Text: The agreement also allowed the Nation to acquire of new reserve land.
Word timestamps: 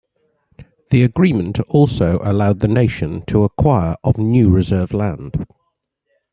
The 0.89 1.03
agreement 1.03 1.59
also 1.69 2.19
allowed 2.23 2.59
the 2.61 2.67
Nation 2.67 3.21
to 3.27 3.43
acquire 3.43 3.97
of 4.03 4.17
new 4.17 4.49
reserve 4.49 4.93
land. 4.95 5.45